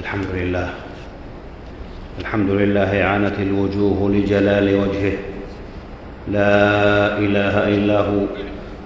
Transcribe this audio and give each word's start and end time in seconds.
الحمد 0.00 0.26
لله. 0.34 0.68
الحمد 2.20 2.50
لله 2.50 3.04
عانت 3.04 3.32
الوجوه 3.40 4.10
لجلال 4.10 4.74
وجهه. 4.74 5.12
لا 6.32 7.18
إله 7.18 7.68
إلا 7.68 8.00
هو. 8.00 8.20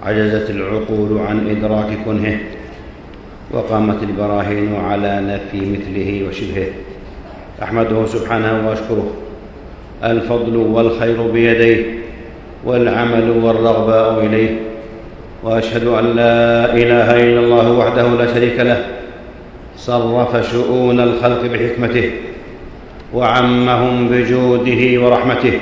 عجزت 0.03 0.49
العقول 0.49 1.19
عن 1.27 1.49
إدراك 1.49 1.97
كنهه. 2.05 2.37
وقامت 3.51 4.03
البراهين 4.03 4.75
على 4.75 5.21
نفي 5.21 5.77
مثله 5.77 6.27
وشبهه. 6.29 6.67
أحمده 7.63 8.05
سبحانه 8.05 8.69
وأشكره. 8.69 9.13
الفضل 10.03 10.55
والخير 10.57 11.21
بيديه. 11.31 11.85
والعمل 12.65 13.29
والرغباء 13.29 14.25
إليه. 14.25 14.59
وأشهد 15.43 15.87
أن 15.87 16.05
لا 16.15 16.73
إله 16.73 17.23
إلا 17.23 17.39
الله 17.39 17.71
وحده 17.71 18.07
لا 18.07 18.33
شريك 18.33 18.59
له. 18.59 18.94
صرف 19.85 20.51
شؤون 20.51 20.99
الخلق 20.99 21.41
بحكمته 21.53 22.11
وعمهم 23.13 24.09
بجوده 24.09 25.01
ورحمته 25.05 25.59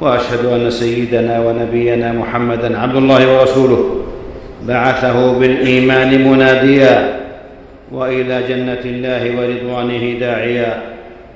وأشهد 0.00 0.44
أن 0.44 0.70
سيدنا 0.70 1.40
ونبينا 1.40 2.12
محمدا 2.12 2.78
عبد 2.78 2.96
الله 2.96 3.38
ورسوله 3.38 4.04
بعثه 4.68 5.38
بالإيمان 5.38 6.28
مناديا 6.28 7.20
وإلى 7.92 8.42
جنة 8.48 8.82
الله 8.84 9.22
ورضوانه 9.36 10.18
داعيا 10.20 10.82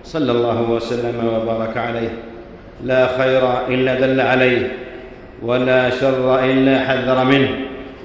صلى 0.04 0.32
الله 0.32 0.70
وسلم 0.70 1.14
وبارك 1.34 1.76
عليه 1.76 2.08
لا 2.84 3.06
خير 3.18 3.42
إلا 3.68 3.94
دل 4.00 4.20
عليه 4.20 4.72
ولا 5.42 5.90
شر 5.90 6.44
إلا 6.44 6.78
حذر 6.78 7.24
منه 7.24 7.48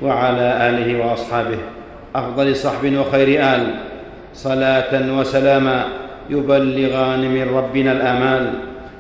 وعلى 0.02 0.70
آله 0.70 1.06
وأصحابه 1.06 1.58
أفضل 2.16 2.56
صحب 2.56 2.94
وخير 2.98 3.44
آل 3.56 3.76
صلاة 4.36 4.92
وسلاما 5.18 5.90
يبلغان 6.30 7.22
من 7.36 7.56
ربنا 7.56 7.92
الأمال 7.92 8.54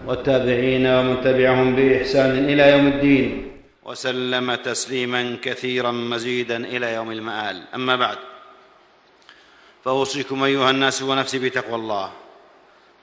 والتابعين 0.08 0.88
ومن 0.88 1.22
تبعهم 1.24 1.76
بإحسان 1.76 2.32
إلى 2.50 2.72
يوم 2.72 2.88
الدين. 2.88 3.52
وسلم 3.86 4.56
تسليما 4.56 5.38
كثيرا 5.42 5.92
مزيدا 5.92 6.58
إلى 6.58 6.94
يوم 6.94 7.12
المآل. 7.12 7.62
أما 7.76 7.96
بعد 7.96 8.18
فأوصيكم 9.86 10.44
أيها 10.44 10.70
الناس 10.70 11.02
ونفسي 11.02 11.40
بتقوى 11.40 11.76
الله. 11.76 12.12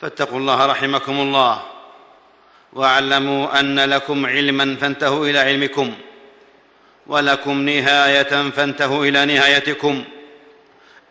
فاتقوا 0.00 0.38
الله 0.38 0.66
رحمكم 0.66 1.20
الله 1.20 1.62
واعلموا 2.72 3.60
أن 3.60 3.80
لكم 3.80 4.26
علما 4.26 4.76
فانتهوا 4.80 5.26
إلى 5.26 5.38
علمكم 5.38 5.92
ولكم 7.06 7.62
نهاية 7.62 8.50
فانتهوا 8.50 9.06
إلى 9.06 9.24
نهايتكم. 9.24 10.04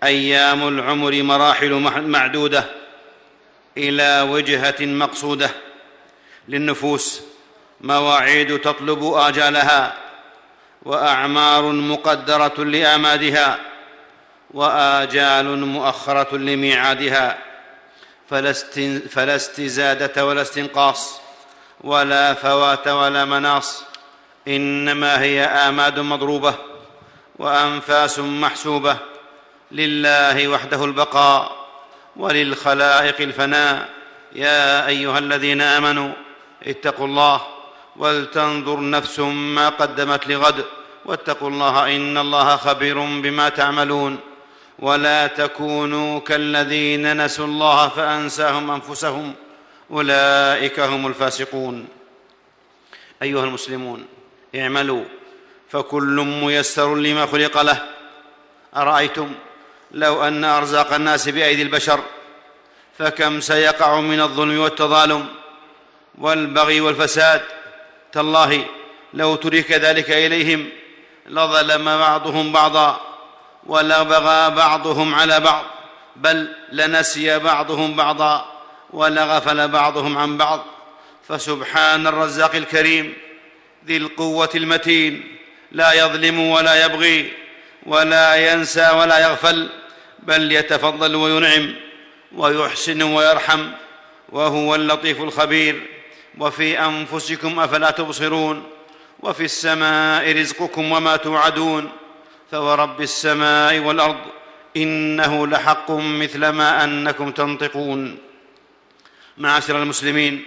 أيام 0.03 0.67
العمر 0.67 1.23
مراحل 1.23 1.73
معدودة 2.01 2.65
إلى 3.77 4.21
وجهة 4.21 4.75
مقصودة 4.79 5.49
للنفوس 6.47 7.21
مواعيد 7.81 8.59
تطلب 8.59 9.13
آجالها 9.13 9.97
وأعمار 10.83 11.63
مقدرة 11.63 12.63
لآمادها 12.63 13.59
وآجال 14.51 15.65
مؤخرة 15.65 16.37
لميعادها. 16.37 17.37
فلا 19.09 19.35
استزادة 19.35 20.25
ولا 20.25 20.41
استنقاص 20.41 21.21
ولا 21.81 22.33
فوات 22.33 22.87
ولا 22.87 23.25
مناص. 23.25 23.83
إنما 24.47 25.21
هي 25.21 25.43
آماد 25.43 25.99
مضروبة 25.99 26.55
وأنفاس 27.39 28.19
محسوبة. 28.19 29.10
لله 29.71 30.47
وحده 30.47 30.85
البقاء 30.85 31.67
وللخلائق 32.15 33.21
الفناء. 33.21 33.89
يا 34.35 34.87
أيها 34.87 35.19
الذين 35.19 35.61
آمنوا 35.61 36.13
اتقوا 36.63 37.07
الله 37.07 37.41
ولتنظر 37.95 38.89
نفس 38.89 39.19
ما 39.19 39.69
قدمت 39.69 40.27
لغد. 40.27 40.65
واتقوا 41.05 41.49
الله 41.49 41.95
إن 41.95 42.17
الله 42.17 42.55
خبير 42.55 42.99
بما 42.99 43.49
تعملون. 43.49 44.19
ولا 44.79 45.27
تكونوا 45.27 46.19
كالذين 46.19 47.25
نسوا 47.25 47.45
الله 47.45 47.87
فأنساهم 47.87 48.71
أنفسهم. 48.71 49.33
أولئك 49.91 50.79
هم 50.79 51.07
الفاسقون. 51.07 51.87
أيها 53.23 53.43
المسلمون 53.43 54.05
اعملوا. 54.55 55.03
فكل 55.69 56.15
ميسر 56.43 56.95
لما 56.95 57.25
خلق 57.25 57.61
له. 57.61 57.81
أرأيتم؟ 58.75 59.31
لو 59.93 60.23
أن 60.23 60.43
أرزاق 60.43 60.93
الناس 60.93 61.29
بأيدي 61.29 61.61
البشر 61.61 61.99
فكم 62.97 63.41
سيقع 63.41 63.99
من 63.99 64.21
الظلم 64.21 64.59
والتظالم 64.59 65.25
والبغي 66.17 66.81
والفساد. 66.81 67.41
تالله 68.11 68.65
لو 69.13 69.35
ترك 69.35 69.71
ذلك 69.71 70.11
إليهم 70.11 70.69
لظلم 71.27 71.85
بعضهم 71.85 72.51
بعضا 72.51 73.01
ولبغى 73.65 74.49
بعضهم 74.49 75.15
على 75.15 75.39
بعض 75.39 75.63
بل 76.15 76.55
لنسي 76.71 77.39
بعضهم 77.39 77.95
بعضا 77.95 78.45
ولغفل 78.89 79.67
بعضهم 79.67 80.17
عن 80.17 80.37
بعض. 80.37 80.65
فسبحان 81.27 82.07
الرزاق 82.07 82.55
الكريم 82.55 83.13
ذي 83.85 83.97
القوة 83.97 84.49
المتين 84.55 85.37
لا 85.71 85.93
يظلم 85.93 86.39
ولا 86.39 86.85
يبغي 86.85 87.33
ولا 87.85 88.35
ينسى 88.35 88.89
ولا 88.89 89.19
يغفل. 89.19 89.69
بل 90.23 90.51
يتفضل 90.51 91.15
وينعم 91.15 91.75
ويحسن 92.35 93.01
ويرحم 93.01 93.71
وهو 94.29 94.75
اللطيف 94.75 95.21
الخبير 95.21 95.87
وفي 96.37 96.79
أنفسكم 96.79 97.59
أفلا 97.59 97.91
تبصرون 97.91 98.63
وفي 99.19 99.43
السماء 99.43 100.39
رزقكم 100.39 100.91
وما 100.91 101.15
توعدون 101.15 101.91
فورب 102.51 103.01
السماء 103.01 103.79
والأرض 103.79 104.17
إنه 104.77 105.47
لحق 105.47 105.91
مثل 105.91 106.49
ما 106.49 106.83
أنكم 106.83 107.31
تنطقون 107.31 108.17
معاشر 109.37 109.83
المسلمين 109.83 110.43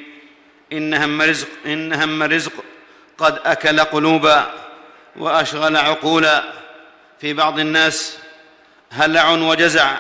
إن 0.73 0.95
هم 0.95 1.23
رزق 1.23 1.49
إن 1.67 1.93
هم 1.93 2.23
رزق 2.23 2.53
قد 3.19 3.39
أكل 3.45 3.81
قلوبا 3.81 4.51
وأشغل 5.17 5.77
عقولا. 5.77 6.65
في 7.21 7.33
بعض 7.33 7.59
الناس 7.59 8.19
هلع 8.95 9.31
وجزع 9.31 9.97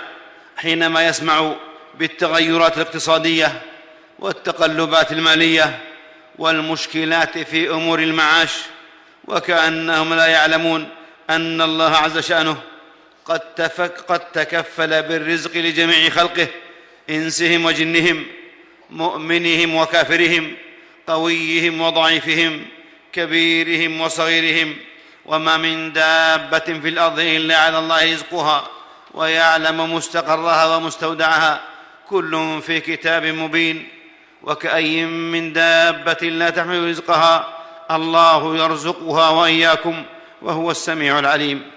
حينما 0.56 1.06
يسمع 1.06 1.52
بالتغيرات 1.94 2.76
الاقتصادية 2.76 3.62
والتقلبات 4.18 5.12
المالية 5.12 5.78
والمشكلات 6.38 7.38
في 7.38 7.70
أمور 7.70 7.98
المعاش 7.98 8.50
وكأنهم 9.24 10.14
لا 10.14 10.26
يعلمون 10.26 10.88
أن 11.30 11.60
الله 11.60 11.96
عز 11.96 12.18
شأنه 12.18 12.56
قد, 13.24 13.40
تفك 13.40 14.00
قد 14.08 14.20
تكفل 14.20 15.02
بالرزق 15.02 15.56
لجميع 15.56 16.10
خلقه 16.10 16.48
إنسهم 17.10 17.64
وجنهم 17.64 18.26
مؤمنهم 18.90 19.74
وكافرهم 19.74 20.54
قويهم 21.06 21.80
وضعيفهم 21.80 22.66
كبيرهم 23.12 24.00
وصغيرهم 24.00 24.76
وما 25.26 25.56
من 25.56 25.92
دابة 25.92 26.58
في 26.58 26.88
الأرض 26.88 27.18
إلا 27.18 27.58
على 27.58 27.78
الله 27.78 28.12
رزقها. 28.12 28.73
ويعلم 29.14 29.94
مستقرها 29.94 30.76
ومستودعها 30.76 31.60
كل 32.08 32.62
في 32.62 32.80
كتاب 32.80 33.24
مبين 33.24 33.88
وكأي 34.42 35.04
من 35.04 35.52
دابة 35.52 36.28
لا 36.28 36.50
تحمل 36.50 36.88
رزقها 36.88 37.58
الله 37.90 38.56
يرزقها 38.56 39.28
وإياكم 39.30 40.04
وهو 40.42 40.70
السميع 40.70 41.18
العليم. 41.18 41.70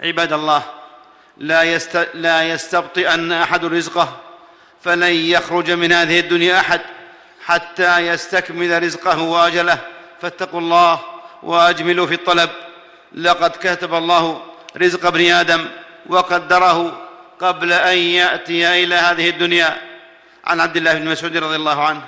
عباد 0.00 0.32
الله 0.32 0.62
لا, 1.36 1.62
يست... 1.62 2.08
لا 2.14 2.42
يستبطئن 2.42 3.32
أحد 3.32 3.64
رزقه 3.64 4.16
فلن 4.84 5.14
يخرج 5.14 5.70
من 5.70 5.92
هذه 5.92 6.20
الدنيا 6.20 6.60
أحد 6.60 6.80
حتى 7.44 7.98
يستكمل 7.98 8.82
رزقه 8.82 9.22
وأجله. 9.22 9.78
فاتقوا 10.22 10.60
الله 10.60 11.00
وأجملوا 11.42 12.06
في 12.06 12.14
الطلب. 12.14 12.50
لقد 13.14 13.50
كتب 13.50 13.94
الله 13.94 14.42
رزق 14.76 15.06
ابن 15.06 15.30
آدم 15.30 15.68
وقدره 16.06 17.00
قبل 17.40 17.72
أن 17.72 17.98
يأتي 17.98 18.84
إلى 18.84 18.94
هذه 18.94 19.28
الدنيا. 19.28 19.76
عن 20.44 20.60
عبد 20.60 20.76
الله 20.76 20.94
بن 20.94 21.08
مسعود 21.08 21.36
رضي 21.36 21.56
الله 21.56 21.82
عنه 21.82 22.02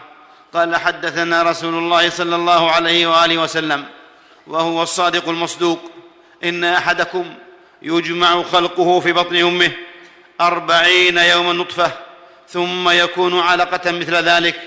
قال 0.55 0.77
حدثنا 0.77 1.43
رسول 1.43 1.75
الله 1.75 2.11
صلى 2.11 2.37
الله 2.37 2.71
عليه 2.71 3.07
وآله 3.07 3.39
وسلم 3.39 3.85
وهو 4.47 4.83
الصادق 4.83 5.29
المصدوق. 5.29 5.81
إن 6.45 6.65
أحدكم 6.65 7.35
يجمع 7.83 8.43
خلقه 8.43 9.01
في 9.01 9.13
بطن 9.13 9.37
أمه 9.37 9.73
أربعين 10.41 11.19
يوما 11.19 11.53
نطفة 11.53 11.91
ثم 12.49 12.89
يكون 12.89 13.41
علقة 13.41 13.93
مثل 13.93 14.15
ذلك 14.15 14.61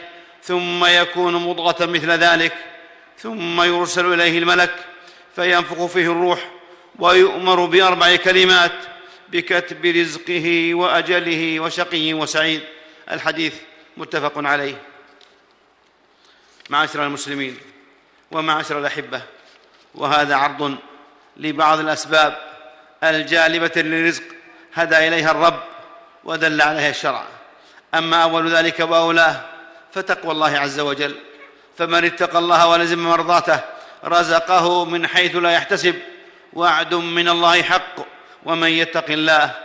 ثم 0.43 0.85
يكون 0.85 1.35
مضغة 1.35 1.85
مثل 1.85 2.11
ذلك 2.11 2.53
ثم 3.17 3.61
يرسل 3.61 4.13
إليه 4.13 4.39
الملك 4.39 4.75
فينفخ 5.35 5.85
فيه 5.85 6.11
الروح 6.11 6.39
ويؤمر 6.99 7.65
بأربع 7.65 8.15
كلمات 8.15 8.71
بكتب 9.31 9.85
رزقه 9.85 10.73
وأجله 10.73 11.59
وشقي 11.59 12.13
وسعيد. 12.13 12.61
الحديث 13.11 13.53
متفق 13.97 14.33
عليه. 14.37 14.81
معاشر 16.69 17.05
المسلمين 17.05 17.57
ومعاشر 18.31 18.79
الأحبة 18.79 19.21
وهذا 19.95 20.35
عرض 20.35 20.77
لبعض 21.37 21.79
الأسباب 21.79 22.37
الجالبة 23.03 23.71
للرزق 23.75 24.23
هدى 24.73 25.07
إليها 25.07 25.31
الرب 25.31 25.63
ودل 26.23 26.61
عليها 26.61 26.89
الشرع. 26.89 27.25
أما 27.93 28.23
أول 28.23 28.51
ذلك 28.51 28.79
وأولاه 28.79 29.41
فتقوى 29.93 30.31
الله 30.31 30.57
عز 30.59 30.79
وجل. 30.79 31.15
فمن 31.77 32.05
اتقى 32.05 32.39
الله 32.39 32.67
ولزم 32.67 33.03
مرضاته 33.03 33.59
رزقه 34.05 34.85
من 34.85 35.07
حيث 35.07 35.35
لا 35.35 35.51
يحتسب. 35.51 35.95
وعد 36.53 36.93
من 36.93 37.29
الله 37.29 37.63
حق. 37.63 38.18
ومن 38.45 38.69
يتق 38.69 39.05
الله 39.09 39.55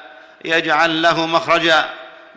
يجعل 0.44 1.02
له 1.02 1.26
مخرجا 1.26 1.90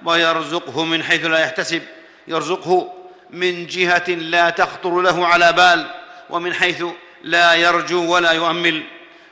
ويرزقه 0.06 0.84
من 0.84 1.04
حيث 1.04 1.26
لا 1.26 1.40
يحتسب 1.40 1.82
يرزقه 2.28 2.94
من 3.30 3.68
جهة 3.68 4.10
لا 4.10 4.50
تخطر 4.50 5.02
له 5.02 5.28
على 5.28 5.54
بال 5.54 5.88
ومن 6.30 6.54
حيث 6.54 6.84
لا 7.24 7.54
يرجو 7.54 8.14
ولا 8.14 8.32
يؤمل. 8.32 8.84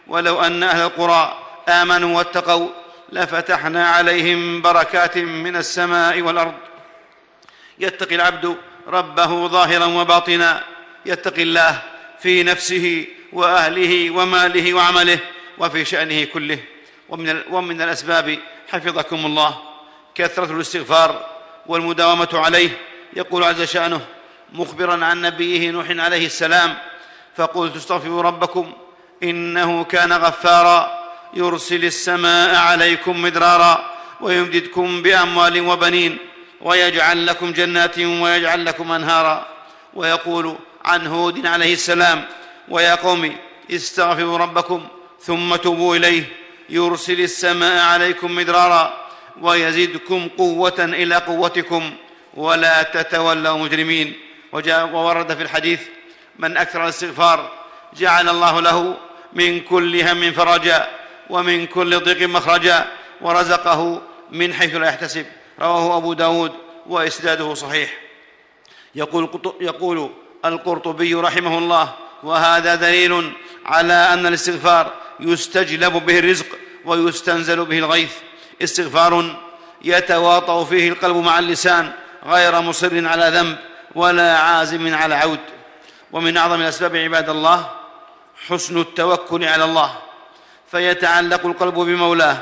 ولو 0.07 0.41
أن 0.41 0.63
أهل 0.63 0.81
القرى 0.81 1.39
آمنوا 1.69 2.17
واتقوا 2.17 2.69
لفتحنا 3.11 3.87
عليهم 3.87 4.61
بركات 4.61 5.17
من 5.17 5.55
السماء 5.55 6.21
والأرض. 6.21 6.53
يتقي 7.79 8.15
العبد 8.15 8.55
ربه 8.87 9.47
ظاهرا 9.47 9.85
وباطنا. 9.85 10.63
يتقي 11.05 11.41
الله 11.41 11.81
في 12.19 12.43
نفسه 12.43 13.07
وأهله 13.33 14.11
وماله 14.11 14.73
وعمله 14.73 15.19
وفي 15.57 15.85
شأنه 15.85 16.23
كله. 16.23 16.59
ومن, 17.09 17.41
ومن 17.51 17.81
الأسباب 17.81 18.39
حفظكم 18.71 19.25
الله 19.25 19.57
كثرة 20.15 20.51
الاستغفار 20.51 21.25
والمداومة 21.65 22.29
عليه 22.33 22.69
يقول 23.13 23.43
عز 23.43 23.61
شأنه 23.61 24.01
مخبرا 24.53 25.05
عن 25.05 25.21
نبيه 25.21 25.71
نوح 25.71 25.85
عليه 25.89 26.25
السلام 26.25 26.77
فقلت 27.35 27.75
استغفروا 27.75 28.21
ربكم 28.21 28.73
إنه 29.23 29.83
كان 29.83 30.13
غفارا 30.13 31.05
يرسل 31.33 31.85
السماء 31.85 32.55
عليكم 32.55 33.21
مدرارا 33.21 33.91
ويمددكم 34.21 35.01
بأموال 35.01 35.61
وبنين 35.61 36.17
ويجعل 36.61 37.25
لكم 37.25 37.51
جنات 37.51 37.99
ويجعل 37.99 38.65
لكم 38.65 38.91
أنهارا 38.91 39.45
ويقول 39.93 40.55
عن 40.85 41.07
هود 41.07 41.45
عليه 41.45 41.73
السلام 41.73 42.25
ويا 42.69 42.95
قوم 42.95 43.35
استغفروا 43.71 44.37
ربكم 44.37 44.87
ثم 45.21 45.55
توبوا 45.55 45.95
إليه 45.95 46.44
يرسل 46.69 47.21
السماء 47.21 47.85
عليكم 47.85 48.35
مدرارا 48.35 49.05
ويزدكم 49.41 50.27
قوة 50.37 50.75
إلى 50.79 51.15
قوتكم 51.15 51.93
ولا 52.33 52.83
تتولوا 52.83 53.57
مجرمين. 53.57 54.13
وورد 54.53 55.33
في 55.33 55.43
الحديث 55.43 55.81
من 56.39 56.57
أكثر 56.57 56.83
الاستغفار 56.83 57.51
جعل 57.93 58.29
الله 58.29 58.61
له 58.61 58.97
من 59.33 59.59
كل 59.59 60.01
هم 60.01 60.31
فرجا 60.31 60.87
ومن 61.29 61.65
كل 61.65 61.99
ضيق 61.99 62.29
مخرجا 62.29 62.87
ورزقه 63.21 64.01
من 64.31 64.53
حيث 64.53 64.75
لا 64.75 64.87
يحتسب. 64.87 65.25
رواه 65.59 65.97
أبو 65.97 66.13
داود 66.13 66.51
وإسناده 66.87 67.53
صحيح. 67.53 67.93
يقول, 68.95 69.29
يقول 69.61 70.11
القرطبي 70.45 71.13
رحمه 71.13 71.57
الله 71.57 71.93
وهذا 72.23 72.75
دليل 72.75 73.31
على 73.65 73.93
أن 73.93 74.25
الاستغفار 74.25 74.93
يستجلب 75.19 76.05
به 76.05 76.19
الرزق 76.19 76.45
ويستنزل 76.85 77.65
به 77.65 77.77
الغيث. 77.77 78.13
استغفار 78.61 79.35
يتواطأ 79.83 80.63
فيه 80.63 80.89
القلب 80.89 81.17
مع 81.17 81.39
اللسان 81.39 81.91
غير 82.25 82.61
مصر 82.61 83.07
على 83.07 83.29
ذنب 83.29 83.57
ولا 83.95 84.37
عازم 84.37 84.95
على 84.95 85.15
عود. 85.15 85.39
ومن 86.11 86.37
أعظم 86.37 86.61
الأسباب 86.61 86.95
عباد 86.95 87.29
الله 87.29 87.71
حسن 88.47 88.77
التوكل 88.77 89.43
على 89.43 89.63
الله. 89.63 89.97
فيتعلق 90.71 91.45
القلب 91.45 91.73
بمولاه 91.73 92.37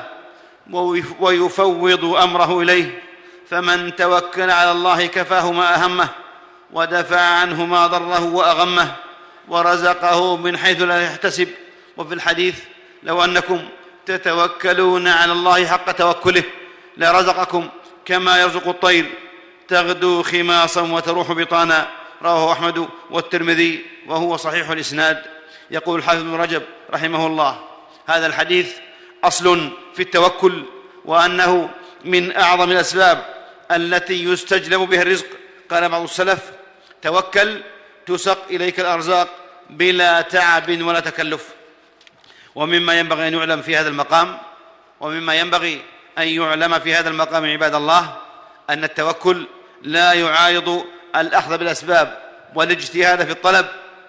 ويفوض 1.20 2.06
أمره 2.06 2.62
إليه. 2.62 3.02
فمن 3.50 3.96
توكل 3.96 4.52
على 4.52 4.72
الله 4.72 5.06
كفاه 5.06 5.52
ما 5.52 5.76
أهمه 5.76 6.10
ودفع 6.74 7.22
عنه 7.22 7.66
ما 7.66 7.88
ضره 7.88 8.24
وأغمه 8.24 8.96
ورزقه 9.48 10.38
من 10.38 10.58
حيث 10.58 10.82
لا 10.82 11.06
يحتسب 11.06 11.48
وفي 11.98 12.14
الحديث 12.14 12.60
لو 13.04 13.24
أنكم 13.24 13.70
تتوكلون 14.06 15.08
على 15.08 15.32
الله 15.32 15.68
حق 15.68 15.92
توكله 15.92 16.44
لرزقكم 16.98 17.70
كما 18.06 18.42
يرزق 18.42 18.68
الطير. 18.68 19.06
تغدو 19.68 20.24
خماصا 20.24 20.82
وتروح 20.82 21.32
بطانا. 21.32 21.88
رواه 22.22 22.52
أحمد 22.52 22.88
والترمذي 23.10 23.86
وهو 24.08 24.38
صحيح 24.38 24.70
الإسناد. 24.70 25.24
يقول 25.72 26.00
الحافظ 26.00 26.22
بن 26.22 26.36
رجب 26.36 26.64
رحمه 26.94 27.28
الله 27.28 27.60
هذا 28.08 28.28
الحديث 28.28 28.74
أصل 29.24 29.70
في 29.96 30.02
التوكل 30.02 30.64
وأنه 31.06 31.70
من 32.06 32.36
أعظم 32.38 32.72
الأسباب 32.72 33.46
التي 33.72 34.24
يستجلب 34.24 34.82
بها 34.82 35.02
الرزق. 35.02 35.26
قال 35.72 35.90
بعض 35.90 36.04
السلف 36.04 36.52
توكل 37.02 37.62
تسق 38.06 38.40
إليك 38.50 38.80
الأرزاق 38.80 39.30
بلا 39.70 40.22
تعب 40.22 40.82
ولا 40.82 41.00
تكلف. 41.00 41.50
ومما 42.56 43.00
ينبغي 43.00 43.28
أن 43.28 43.34
يعلم 43.34 43.62
في 43.62 43.78
هذا 43.78 43.90
المقام 43.90 44.38
ومما 45.00 45.36
ينبغي 45.36 45.82
أن 46.18 46.28
يعلم 46.28 46.80
في 46.80 46.96
هذا 46.96 47.10
المقام 47.10 47.46
عباد 47.46 47.76
الله 47.76 48.18
أن 48.70 48.84
التوكل 48.84 49.48
لا 49.82 50.14
يعارض 50.14 50.86
الأخذ 51.16 51.58
بالأسباب 51.58 52.18
والاجتهاد 52.56 53.26
في 53.26 53.32
الطلب. 53.32 53.66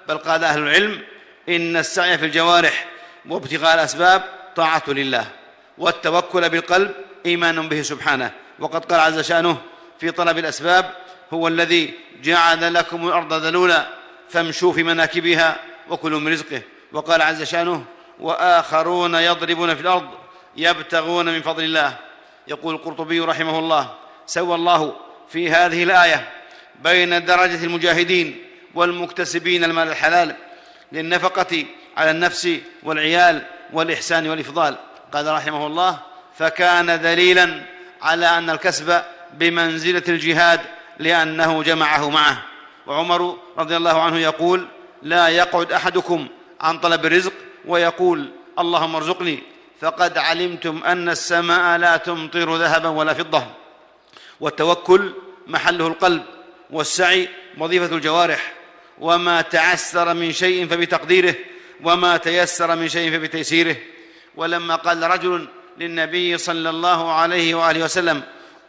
بل 0.08 0.18
قال 0.18 0.44
أهل 0.44 0.58
العلم 0.58 1.02
إن 1.48 1.76
السعي 1.76 2.18
في 2.18 2.24
الجوارح 2.24 2.86
وابتغاء 3.28 3.74
الأسباب 3.74 4.22
طاعة 4.56 4.82
لله 4.88 5.26
والتوكل 5.78 6.48
بالقلب 6.48 6.94
إيمان 7.26 7.68
به 7.68 7.82
سبحانه. 7.82 8.30
وقد 8.58 8.84
قال 8.84 9.00
عز 9.00 9.20
شأنه 9.20 9.60
في 10.00 10.10
طلب 10.10 10.38
الأسباب 10.38 10.94
هو 11.32 11.48
الذي 11.48 11.94
جعل 12.22 12.74
لكم 12.74 13.08
الأرض 13.08 13.32
ذلولا 13.32 13.86
فامشوا 14.30 14.72
في 14.72 14.82
مناكبها 14.82 15.56
وكلوا 15.88 16.20
من 16.20 16.32
رزقه. 16.32 16.62
وقال 16.92 17.22
عز 17.22 17.42
شأنه 17.42 17.84
وآخرون 18.20 19.14
يضربون 19.14 19.74
في 19.74 19.80
الأرض 19.80 20.08
يبتغون 20.56 21.26
من 21.26 21.42
فضل 21.42 21.64
الله. 21.64 21.96
يقول 22.48 22.74
القرطبي 22.74 23.20
رحمه 23.20 23.58
الله 23.58 23.94
سوى 24.26 24.54
الله 24.54 24.96
في 25.28 25.50
هذه 25.50 25.82
الآية 25.82 26.28
بين 26.82 27.24
درجة 27.24 27.64
المجاهدين 27.64 28.44
والمكتسبين 28.74 29.64
المال 29.64 29.88
الحلال 29.88 30.36
للنفقة 30.92 31.64
على 31.96 32.10
النفس 32.10 32.48
والعيال 32.82 33.42
والإحسان 33.72 34.28
والإفضال. 34.30 34.76
قال 35.12 35.26
رحمه 35.26 35.66
الله 35.66 35.98
فكان 36.38 37.00
دليلا 37.02 37.60
على 38.02 38.26
أن 38.26 38.50
الكسب 38.50 39.02
بمنزلة 39.32 40.02
الجهاد 40.08 40.60
لأنه 40.98 41.62
جمعه 41.62 42.10
معه. 42.10 42.42
وعمر 42.86 43.38
رضي 43.58 43.76
الله 43.76 44.02
عنه 44.02 44.18
يقول 44.18 44.66
لا 45.02 45.28
يقعد 45.28 45.72
أحدكم 45.72 46.28
عن 46.60 46.78
طلب 46.78 47.06
الرزق 47.06 47.32
ويقول 47.66 48.30
اللهم 48.58 48.96
ارزقني 48.96 49.42
فقد 49.80 50.18
علمتم 50.18 50.82
أن 50.84 51.08
السماء 51.08 51.78
لا 51.78 51.96
تمطر 51.96 52.56
ذهبا 52.56 52.88
ولا 52.88 53.14
فضة. 53.14 53.46
والتوكل 54.40 55.12
محله 55.46 55.86
القلب 55.86 56.22
والسعي 56.70 57.28
وظيفة 57.58 57.96
الجوارح. 57.96 58.52
وما 59.00 59.40
تعسر 59.40 60.14
من 60.14 60.32
شيء 60.32 60.66
فبتقديره 60.66 61.34
وما 61.84 62.16
تيسر 62.16 62.76
من 62.76 62.88
شيء 62.88 63.18
فبتيسيره. 63.18 63.76
ولما 64.36 64.76
قال 64.76 65.02
رجل 65.02 65.48
للنبي 65.78 66.38
صلى 66.38 66.70
الله 66.70 67.12
عليه 67.12 67.54
وآله 67.54 67.84
وسلم 67.84 68.22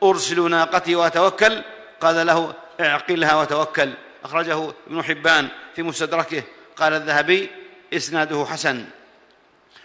أرسل 0.04 0.50
ناقتي 0.50 0.96
وأتوكل 0.96 1.62
قال 2.02 2.28
له 2.28 2.54
اعقلها 2.80 3.36
وتوكل. 3.36 3.90
أخرجه 4.24 4.74
ابن 4.88 5.04
حبان 5.04 5.48
في 5.76 5.84
مستدركه. 5.84 6.44
قال 6.78 6.94
الذهبي 6.94 7.50
إسناده 7.94 8.46
حسن. 8.46 8.86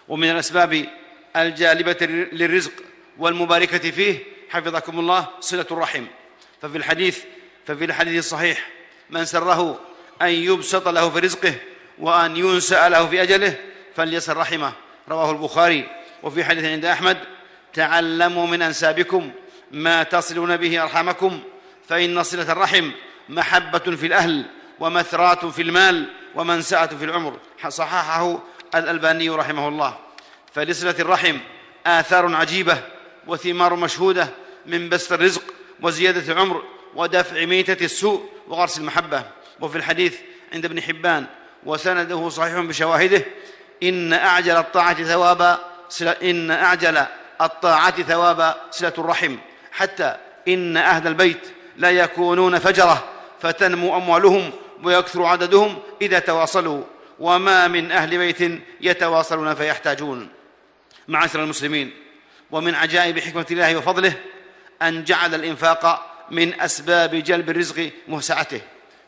ومن 0.09 0.31
الأسباب 0.31 0.87
الجالبة 1.37 2.07
للرزق 2.33 2.73
والمباركة 3.19 3.91
فيه 3.91 4.19
حفظكم 4.51 4.99
الله 4.99 5.27
صلة 5.41 5.67
الرحم. 5.71 6.05
ففي 6.63 6.79
الحديث 6.79 7.19
ففي 7.67 7.85
الحديث 7.85 8.19
الصحيح 8.19 8.69
من 9.11 9.25
سره 9.25 9.81
أن 10.23 10.29
يبسط 10.29 10.89
له 10.89 11.11
في 11.11 11.19
رزقه 11.19 11.55
وأن 11.99 12.37
ينسأ 12.37 12.89
له 12.89 13.07
في 13.07 13.23
أجله 13.23 13.57
فليصل 13.97 14.37
رحمه. 14.37 14.73
رواه 15.09 15.31
البخاري. 15.31 15.89
وفي 16.23 16.45
حديث 16.45 16.65
عند 16.65 16.85
أحمد 16.85 17.19
تعلموا 17.73 18.47
من 18.47 18.63
أنسابكم 18.63 19.31
ما 19.73 20.03
تصلون 20.03 20.57
به 20.57 20.83
أرحامكم 20.83 21.41
فإن 21.89 22.23
صلة 22.23 22.53
الرحم 22.53 22.91
محبة 23.29 23.79
في 23.79 24.07
الأهل 24.07 24.45
ومثرات 24.81 25.47
في 25.47 25.63
المال 25.63 26.09
ومنسأة 26.35 26.87
في 26.87 27.05
العمر. 27.05 27.39
صححه 27.69 28.39
الألباني 28.75 29.31
رحمه 29.31 29.69
الله. 29.69 29.95
فلصلة 30.55 30.95
الرحم 30.99 31.37
آثار 31.87 32.35
عجيبة 32.35 32.79
وثمار 33.27 33.75
مشهودة 33.75 34.29
من 34.67 34.89
بسط 34.89 35.13
الرزق 35.13 35.43
وزيادة 35.83 36.33
العمر 36.33 36.63
ودفع 36.95 37.45
ميتة 37.45 37.85
السوء 37.85 38.29
وغرس 38.49 38.79
المحبة. 38.79 39.25
وفي 39.61 39.79
الحديث 39.79 40.17
عند 40.53 40.65
ابن 40.65 40.83
حبان 40.83 41.27
وسنده 41.67 42.29
صحيح 42.29 42.59
بشواهده 42.59 43.25
إن 43.83 44.13
أعجل 44.13 44.57
الطاعة 44.57 45.03
ثوابا 45.05 45.59
إن 46.23 46.51
أعجل 46.51 47.05
الطاعة 47.41 48.03
ثواب 48.03 48.55
صلة 48.71 48.93
الرحم. 48.99 49.37
حتى 49.73 50.17
إن 50.49 50.77
أهل 50.77 51.07
البيت 51.07 51.41
لا 51.77 51.91
يكونون 51.91 52.59
فجرة 52.59 53.05
فتنمو 53.41 53.97
أموالهم 53.97 54.51
ويكثر 54.83 55.25
عددهم 55.25 55.79
إذا 56.03 56.19
تواصلوا. 56.19 56.85
وما 57.21 57.69
من 57.69 57.93
أهل 57.93 58.19
بيت 58.19 58.61
يتواصلون 58.81 59.55
فيحتاجون. 59.55 60.29
معاشر 61.09 61.43
المسلمين 61.43 61.91
ومن 62.51 62.75
عجائب 62.75 63.19
حكمة 63.19 63.47
الله 63.51 63.77
وفضله 63.77 64.13
أن 64.83 65.05
جعل 65.05 65.35
الإنفاق 65.35 66.07
من 66.31 66.61
أسباب 66.61 67.15
جلب 67.15 67.51
الرزق 67.51 67.91
مهسعته. 68.09 68.61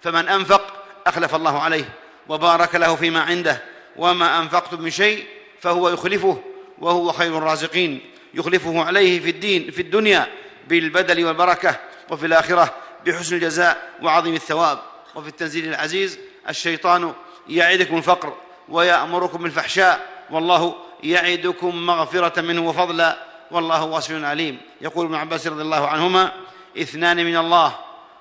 فمن 0.02 0.28
أنفق 0.28 0.84
أخلف 1.06 1.34
الله 1.34 1.60
عليه 1.60 1.84
وبارك 2.28 2.74
له 2.74 2.96
فيما 2.96 3.20
عنده 3.20 3.62
وما 3.96 4.38
أنفقتم 4.38 4.82
من 4.82 4.90
شيء 4.90 5.26
فهو 5.60 5.88
يخلفه 5.88 6.42
وهو 6.78 7.12
خير 7.12 7.38
الرازقين. 7.38 8.00
يخلفه 8.34 8.84
عليه 8.84 9.20
في 9.20 9.30
الدين 9.30 9.70
في 9.70 9.82
الدنيا 9.82 10.26
بالبدل 10.68 11.24
والبركة 11.24 11.80
وفي 12.10 12.26
الآخرة 12.26 12.74
بحسن 13.06 13.36
الجزاء 13.36 13.90
وعظيم 14.02 14.34
الثواب. 14.34 14.78
وفي 15.14 15.28
التنزيل 15.28 15.68
العزيز 15.68 16.18
الشيطان 16.48 17.12
يعدكم 17.48 17.96
الفقر 17.96 18.34
ويأمركم 18.68 19.42
بالفحشاء 19.42 20.08
والله 20.30 20.74
يعدكم 21.02 21.86
مغفرة 21.86 22.40
منه 22.40 22.68
وفضلا 22.68 23.18
والله 23.50 23.84
واسع 23.84 24.26
عليم. 24.26 24.60
يقول 24.80 25.06
ابن 25.06 25.14
عباس 25.14 25.46
رضي 25.46 25.62
الله 25.62 25.88
عنهما 25.88 26.32
اثنان 26.78 27.16
من 27.16 27.36
الله 27.36 27.78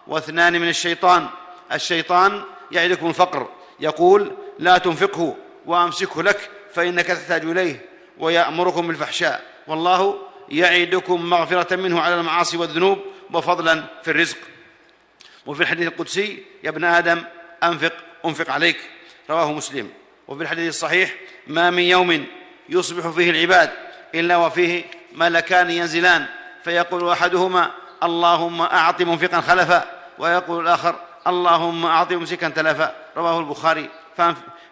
واثنان 0.08 0.62
من 0.62 0.70
الشيطان. 0.70 1.28
الشيطان 1.74 2.42
يعدكم 2.72 3.08
الفقر. 3.08 3.50
يقول 3.80 4.32
لا 4.60 4.78
تنفقه 4.78 5.36
وأمسكه 5.66 6.24
لك 6.24 6.50
فإنك 6.74 7.06
تحتاج 7.06 7.46
إليه 7.46 7.86
ويأمركم 8.20 8.88
بالفحشاء. 8.88 9.44
والله 9.68 10.18
يعدكم 10.50 11.30
مغفرة 11.30 11.76
منه 11.76 12.02
على 12.02 12.16
المعاصي 12.16 12.58
والذنوب 12.58 13.00
وفضلا 13.34 13.84
في 14.04 14.12
الرزق. 14.12 14.38
وفي 15.46 15.62
الحديث 15.62 15.88
القدسي 15.88 16.44
يا 16.64 16.70
ابن 16.70 16.84
آدم 16.84 17.24
أنفق 17.64 17.94
أنفق 18.26 18.50
عليك. 18.50 18.78
رواه 19.30 19.52
مسلم. 19.52 19.90
وفي 20.28 20.44
الحديث 20.44 20.70
الصحيح 20.70 21.16
ما 21.48 21.70
من 21.70 21.84
يوم 21.84 22.26
يصبح 22.70 23.08
فيه 23.08 23.30
العباد 23.30 23.70
إلا 24.16 24.38
وفيه 24.38 24.84
ملكان 25.16 25.70
ينزلان. 25.70 26.26
فيقول 26.64 27.10
أحدهما 27.10 27.72
اللهم 28.04 28.62
أعط 28.62 29.02
منفقا 29.02 29.42
خلفا. 29.42 29.84
ويقول 30.20 30.64
الآخر 30.64 30.96
اللهم 31.28 31.86
أعط 31.86 32.12
ممسكا 32.12 32.50
تلفا. 32.50 32.96
رواه 33.18 33.40
البخاري. 33.40 33.90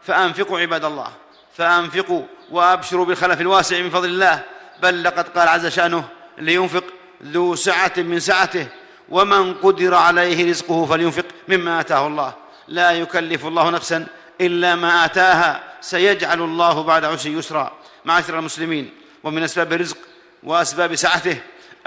فأنفقوا 0.04 0.60
عباد 0.60 0.86
الله. 0.86 1.12
فأنفقوا 1.58 2.24
وأبشروا 2.52 3.06
بالخلف 3.06 3.42
الواسع 3.42 3.80
من 3.82 3.90
فضل 3.90 4.10
الله. 4.10 4.44
بل 4.82 5.04
لقد 5.04 5.28
قال 5.28 5.48
عز 5.48 5.68
شأنه 5.68 6.04
لينفق 6.38 6.84
ذو 7.24 7.56
سعة 7.56 7.94
من 7.98 8.20
سعته. 8.20 8.68
ومن 9.10 9.54
قدر 9.54 9.96
عليه 9.96 10.50
رزقه 10.50 10.86
فلينفق 10.86 11.26
مما 11.48 11.80
آتاه 11.80 12.08
الله. 12.08 12.34
لا 12.68 12.92
يكلف 12.92 13.46
الله 13.46 13.70
نفسا 13.70 14.08
إلا 14.42 14.76
ما 14.76 15.06
آتاها 15.06 15.64
سيجعل 15.82 16.42
الله 16.42 16.84
بعد 16.84 17.06
عسر 17.06 17.30
يسرا. 17.30 17.72
معاشر 18.06 18.40
المسلمين 18.40 18.90
ومن 19.24 19.44
أسباب 19.44 19.74
الرزق 19.74 19.98
وأسباب 20.44 20.96
سعته 20.96 21.38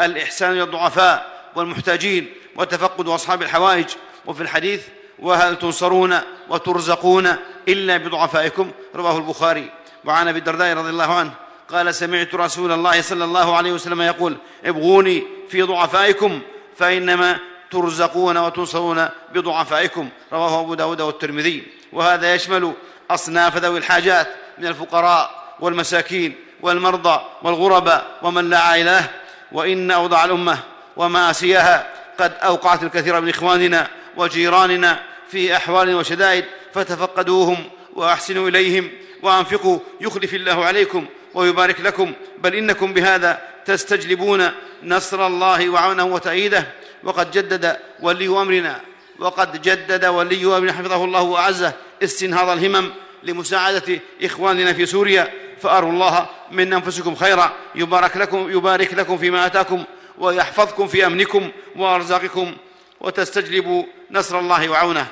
الإحسان 0.01 0.53
إلى 0.53 0.63
الضعفاء 0.63 1.33
والمحتاجين 1.57 2.33
وتفقد 2.57 3.09
اصحاب 3.09 3.43
الحوائج. 3.43 3.87
وفي 4.27 4.43
الحديث 4.43 4.83
وهل 5.19 5.59
تنصرون 5.59 6.19
وترزقون 6.49 7.37
إلا 7.69 7.97
بضعفائكم؟ 7.97 8.71
رواه 8.95 9.17
البخاري. 9.17 9.71
وعن 10.05 10.29
أبي 10.29 10.39
الدرداء 10.39 10.77
رضي 10.77 10.91
الله 10.91 11.15
عنه 11.15 11.33
قال 11.69 11.95
سمعت 11.95 12.35
رسول 12.35 12.73
الله 12.73 13.01
صلى 13.01 13.25
الله 13.25 13.57
عليه 13.57 13.73
وسلم 13.73 14.03
يقول 14.03 14.37
ابغوني 14.65 15.23
في 15.49 15.63
ضعفائكم 15.63 16.41
فإنما 16.77 17.39
ترزقون 17.71 18.37
وتنصرون 18.37 19.09
بضعفائكم. 19.35 20.09
رواه 20.33 20.61
أبو 20.61 20.75
داود 20.75 21.01
والترمذي. 21.01 21.82
وهذا 21.93 22.35
يشمل 22.35 22.73
أصناف 23.11 23.57
ذوي 23.57 23.79
الحاجات 23.79 24.29
من 24.59 24.67
الفقراء 24.67 25.55
والمساكين 25.61 26.35
والمرضى 26.63 27.21
والغرباء 27.43 28.19
ومن 28.23 28.51
لا 28.51 28.59
عائله 28.59 29.09
وإن 29.53 29.91
اوضع 29.91 30.25
الأمة 30.25 30.59
ومآسيها 30.97 31.87
قد 32.19 32.33
أوقعت 32.43 32.83
الكثير 32.83 33.21
من 33.21 33.29
إخواننا 33.29 33.89
وجيراننا 34.17 35.03
في 35.31 35.57
أحوال 35.57 35.95
وشدائد 35.95 36.45
فتفقدوهم 36.75 37.71
وأحسنوا 37.95 38.49
إليهم. 38.49 38.91
وأنفقوا 39.23 39.79
يخلف 40.01 40.35
الله 40.35 40.65
عليكم 40.65 41.07
ويبارك 41.35 41.81
لكم 41.81 42.13
بل 42.39 42.55
إنكم 42.55 42.93
بهذا 42.93 43.41
تستجلبون 43.65 44.51
نصر 44.83 45.27
الله 45.27 45.71
وعونه 45.71 46.05
وتأييده. 46.05 46.67
وقد 47.05 47.31
جدد 47.31 47.77
ولي 48.01 48.29
أمرنا 48.29 48.81
وقد 49.23 49.63
جدد 49.63 50.05
ولي 50.05 50.45
امرنا 50.45 50.73
حفظه 50.73 51.05
الله 51.05 51.23
وأعزه 51.23 51.73
استنهاض 52.03 52.49
الهمم 52.49 52.91
لمساعدة 53.23 54.01
إخواننا 54.23 54.73
في 54.73 54.87
سوريا 54.87 55.33
فأروا 55.61 55.93
الله 55.93 56.27
من 56.51 56.73
أنفسكم 56.73 57.15
خيرا. 57.15 57.53
يبارك 57.75 58.17
لكم 58.17 58.51
يبارك 58.51 58.95
لكم 58.95 59.19
فيما 59.19 59.47
آتاكم 59.47 59.85
ويحفظكم 60.19 60.87
في 60.87 61.07
أمنكم 61.07 61.51
وأرزاقكم 61.77 62.57
وتستجلبوا 63.01 63.85
نصر 64.11 64.39
الله 64.39 64.69
وعونه. 64.69 65.07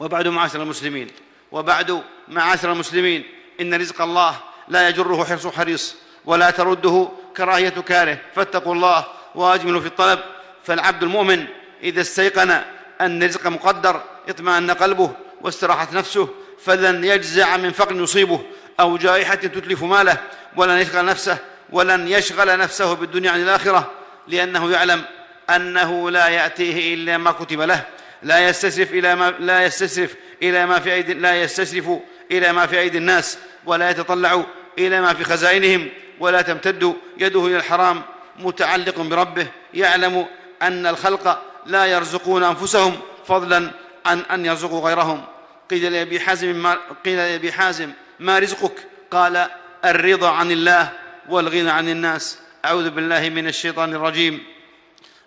وبعد 0.00 0.28
معاشر 0.28 0.62
المسلمين 0.62 1.08
وبعد 1.52 2.02
معاشر 2.28 2.72
المسلمين 2.72 3.24
إن 3.60 3.74
رزق 3.74 4.02
الله 4.02 4.36
لا 4.68 4.88
يجره 4.88 5.24
حرص 5.24 5.46
حريص 5.46 5.96
ولا 6.24 6.50
ترده 6.50 7.08
كراهية 7.36 7.68
كاره. 7.68 8.18
فاتقوا 8.34 8.74
الله 8.74 9.04
وأجملوا 9.34 9.80
في 9.80 9.86
الطلب. 9.86 10.18
فالعبد 10.64 11.02
المؤمن 11.02 11.46
إذا 11.82 12.00
استيقن 12.00 12.62
أن 13.02 13.22
الرزق 13.22 13.46
مقدر 13.46 14.00
إطمأن 14.28 14.70
قلبه 14.70 15.12
واستراحت 15.40 15.92
نفسه 15.94 16.28
فلن 16.64 17.04
يجزع 17.04 17.56
من 17.56 17.72
فقر 17.72 17.96
يصيبه 17.96 18.40
أو 18.80 18.96
جائحة 18.96 19.34
تتلف 19.34 19.82
ماله 19.82 20.16
ولن 20.56 20.78
يشغل 20.78 21.04
نفسه 21.04 21.38
ولن 21.70 22.08
يشغل 22.08 22.58
نفسه 22.58 22.94
بالدنيا 22.94 23.30
عن 23.30 23.42
الآخرة 23.42 23.90
لأنه 24.28 24.70
يعلم 24.70 25.04
أنه 25.50 26.10
لا 26.10 26.28
يأتيه 26.28 26.94
إلا 26.94 27.18
ما 27.18 27.32
كتب 27.32 27.60
له 27.60 27.84
لا 28.22 28.48
يستسرف 28.48 28.92
إلى 28.92 29.14
ما 29.14 29.30
لا 29.30 29.64
يستسرف 29.64 30.14
إلى 30.42 30.66
ما 30.66 30.80
في 30.80 30.92
أيدي 30.92 31.14
لا 31.14 31.42
يستسرف 31.42 31.90
إلى 32.30 32.52
ما 32.52 32.66
في 32.66 32.80
أيدي 32.80 32.98
الناس 32.98 33.38
ولا 33.66 33.90
يتطلع 33.90 34.44
إلى 34.78 35.00
ما 35.00 35.14
في 35.14 35.24
خزائنهم 35.24 35.88
ولا 36.20 36.42
تمتد 36.42 36.96
يده 37.18 37.46
إلى 37.46 37.56
الحرام 37.56 38.02
متعلق 38.38 39.00
بربه 39.00 39.46
يعلم 39.74 40.26
أن 40.62 40.86
الخلق 40.86 41.51
لا 41.66 41.86
يرزقون 41.86 42.44
أنفسهم 42.44 43.00
فضلا 43.26 43.70
عن 44.06 44.20
أن 44.20 44.46
يرزقوا 44.46 44.88
غيرهم. 44.88 45.24
قيل 45.70 45.92
لابي 45.92 46.20
حازم 46.20 46.62
ما 46.62 46.78
قيل 47.04 47.16
لابي 47.16 47.52
حازم 47.52 47.90
ما 48.20 48.38
رزقك؟ 48.38 48.86
قال 49.10 49.46
الرضا 49.84 50.30
عن 50.30 50.50
الله 50.50 50.92
والغنى 51.28 51.70
عن 51.70 51.88
الناس. 51.88 52.38
أعوذ 52.64 52.90
بالله 52.90 53.28
من 53.28 53.48
الشيطان 53.48 53.94
الرجيم. 53.94 54.44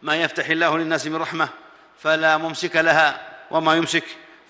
ما 0.01 0.15
يفتح 0.15 0.49
الله 0.49 0.77
للناس 0.77 1.07
من 1.07 1.15
رحمة 1.15 1.49
فلا 1.99 2.37
ممسك 2.37 2.75
لها 2.75 3.21
وما 3.51 3.75
يمسك 3.75 4.03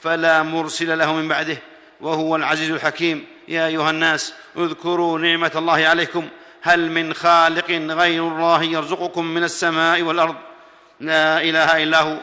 فلا 0.03 0.43
مرسل 0.43 0.97
له 0.97 1.13
من 1.13 1.27
بعده. 1.27 1.57
وهو 2.01 2.35
العزيز 2.35 2.71
الحكيم. 2.71 3.25
يا 3.47 3.67
أيها 3.67 3.89
الناس 3.89 4.33
اذكروا 4.57 5.19
نعمة 5.19 5.51
الله 5.55 5.87
عليكم. 5.87 6.27
هل 6.61 6.91
من 6.91 7.13
خالق 7.13 7.71
غير 7.71 8.27
الله 8.27 8.63
يرزقكم 8.63 9.25
من 9.25 9.43
السماء 9.43 10.01
والأرض؟ 10.01 10.35
لا 10.99 11.41
إله 11.41 11.83
إلا 11.83 12.01
هو 12.01 12.17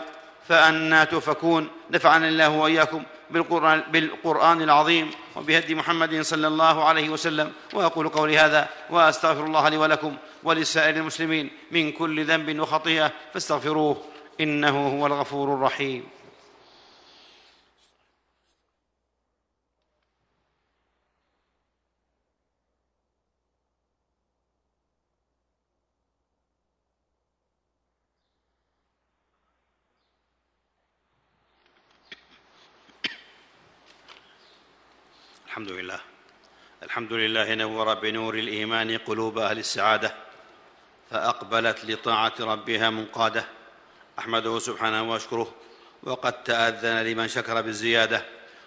فانى 0.49 1.07
تؤفكون 1.07 1.69
نفعني 1.91 2.29
الله 2.29 2.49
وإياكم 2.49 3.03
بالقرآن, 3.31 3.83
بالقرآن 3.93 4.63
العظيم 4.63 5.11
وبهدي 5.37 5.75
محمد 5.75 6.21
صلى 6.21 6.47
الله 6.47 6.85
عليه 6.85 7.09
وسلم. 7.09 7.53
وأقول 7.73 8.09
قولي 8.09 8.39
هذا 8.39 8.69
وأستغفر 8.91 9.45
الله 9.45 9.69
لي 9.69 9.77
ولكم 9.77 10.17
ولسائر 10.43 10.97
المسلمين 10.97 11.51
من 11.71 11.93
كل 11.93 12.25
ذنب 12.25 12.61
وخطيئة 12.61 13.13
فاستغفروه 13.35 13.97
إنه 14.41 14.89
هو 14.89 15.07
الغفور 15.07 15.55
الرحيم. 15.55 16.22
الحمد 35.63 35.79
لله 35.79 36.01
الحمد 36.83 37.13
لله 37.13 37.55
نور 37.55 37.95
بنور 37.95 38.35
الإيمان 38.35 38.99
قلوب 38.99 39.39
أهل 39.39 39.59
السعادة 39.59 40.15
فأقبلت 41.11 41.85
لطاعة 41.85 42.33
ربها 42.41 42.91
منقادة. 42.91 43.45
أحمده 44.19 44.59
سبحانه 44.59 45.11
وأشكره 45.11 45.55
وقد 46.03 46.43
تأذن 46.43 47.03
لمن 47.03 47.29
شكر 47.29 47.61
بالزيادة. 47.61 48.23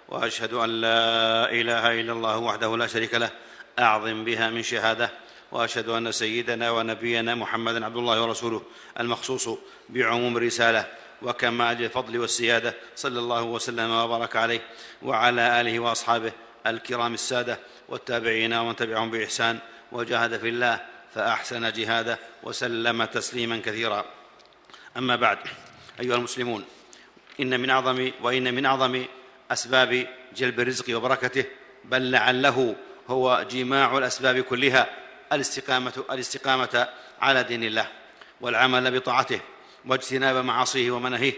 وأشهد 0.10 0.54
أن 0.54 0.70
لا 0.70 1.52
إله 1.52 2.02
إلا 2.02 2.14
الله 2.14 2.38
وحده 2.38 2.78
لا 2.78 2.88
شريك 2.88 3.14
له 3.14 3.32
أعظم 3.80 4.24
بها 4.24 4.50
من 4.50 4.64
شهادة. 4.64 5.12
وأشهد 5.52 5.90
أن 5.90 6.12
سيدنا 6.12 6.72
ونبينا 6.72 7.36
محمدا 7.36 7.86
عبد 7.86 7.98
الله 7.98 8.22
ورسوله 8.22 8.62
المخصوص 9.00 9.50
بعموم 9.90 10.38
الرسالة 10.38 10.88
وكمال 11.22 11.84
الفضل 11.84 12.18
والسيادة 12.18 12.74
صلى 12.96 13.20
الله 13.20 13.44
وسلم 13.44 13.92
وبارك 13.92 14.36
عليه 14.36 14.62
وعلى 15.02 15.62
آله 15.62 15.80
وأصحابه 15.80 16.32
الكرام 16.68 17.14
السادة 17.14 17.60
والتابعين 17.90 18.54
ومن 18.54 18.76
تبعهم 18.76 19.12
بإحسان 19.12 19.60
وجاهد 19.92 20.38
في 20.38 20.50
الله 20.50 20.86
فأحسن 21.16 21.72
جهاده 21.72 22.20
وسلم 22.44 23.06
تسليما 23.06 23.58
كثيرا. 23.58 24.06
أما 24.98 25.16
بعد 25.16 25.38
أيها 26.00 26.16
المسلمون 26.16 26.66
إن 27.40 27.60
من 27.60 27.70
أعظم 27.70 28.12
وإن 28.22 28.54
من 28.54 28.66
أعظم 28.66 29.06
أسباب 29.52 30.08
جلب 30.36 30.60
الرزق 30.60 30.98
وبركته 30.98 31.46
بل 31.86 32.12
لعله 32.12 32.76
هو 33.08 33.46
جماع 33.52 33.98
الأسباب 33.98 34.40
كلها 34.40 34.90
الاستقامه 35.34 36.04
الاستقامة 36.12 36.88
على 37.22 37.44
دين 37.44 37.64
الله 37.64 37.88
والعمل 38.42 39.00
بطاعته 39.00 39.40
واجتناب 39.86 40.46
معاصيه 40.46 40.92
ومناهيه. 40.92 41.34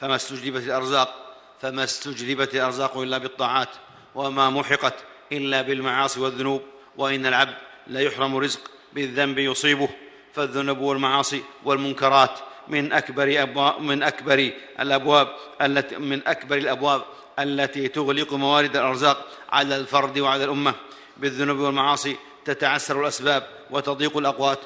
فما 0.00 0.16
استجلبت 0.16 0.62
الارزاق 0.62 1.36
فما 1.60 1.84
استجلبت 1.84 2.54
الأرزاق 2.54 2.98
إلا 2.98 3.18
بالطاعات. 3.18 3.68
وما 4.14 4.50
محقت 4.50 4.94
إلا 5.32 5.62
بالمعاصي 5.62 6.20
والذنوب 6.20 6.62
وإن 6.96 7.26
العبد 7.26 7.54
لا 7.86 8.00
يحرم 8.00 8.36
رزق 8.36 8.60
بالذنب 8.92 9.38
يصيبه. 9.38 9.88
فالذنوب 10.34 10.78
والمعاصي 10.78 11.42
والمنكرات 11.64 12.38
من 12.68 12.92
أكبر 12.92 13.42
أبواب 13.42 13.80
من 13.80 14.02
أكبر 14.02 14.52
الأبواب 14.80 15.28
التي 15.62 15.96
من 15.96 16.28
أكبر 16.28 16.56
الأبواب 16.56 17.02
التي 17.38 17.88
تغلق 17.88 18.34
موارد 18.34 18.76
الأرزاق 18.76 19.26
على 19.50 19.76
الفرد 19.76 20.18
وعلى 20.18 20.44
الأمة. 20.44 20.74
بالذنوب 21.16 21.58
والمعاصي 21.58 22.16
تتعسر 22.44 23.00
الأسباب 23.00 23.46
وتضيق 23.70 24.16
الأقوات 24.16 24.58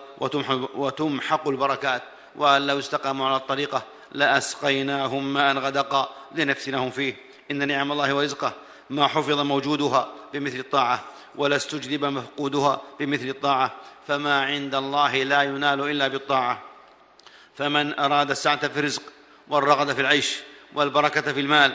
وتمحق 0.75 1.49
البركات. 1.49 2.03
وان 2.37 2.67
لو 2.67 2.79
استقاموا 2.79 3.27
على 3.27 3.37
الطريقة 3.37 3.83
لأسقيناهم 4.13 5.35
ماء 5.35 5.57
غدقا 5.57 6.09
لنفسنهم 6.35 6.91
فيه. 6.91 7.17
إن 7.51 7.69
نعم 7.69 7.93
الله 7.93 8.15
ورزقه 8.15 8.53
ما 8.91 9.07
حفظ 9.07 9.41
موجودها 9.41 10.13
بمثل 10.33 10.59
الطاعة 10.59 11.05
ولا 11.37 11.57
استجلب 11.57 12.05
مفقودها 12.05 12.81
بمثل 13.01 13.29
الطاعة 13.29 13.75
فما 14.09 14.45
عند 14.45 14.75
الله 14.75 15.23
لا 15.23 15.43
ينال 15.43 15.81
إلا 15.81 16.09
بالطاعة. 16.09 16.63
فمن 17.55 17.99
أراد 17.99 18.31
السعة 18.31 18.69
في 18.69 18.79
الرزق 18.79 19.03
والرغد 19.49 19.93
في 19.93 20.01
العيش 20.01 20.37
والبركة 20.75 21.33
في 21.33 21.41
المال 21.41 21.75